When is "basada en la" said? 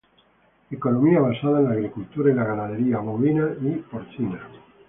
1.19-1.71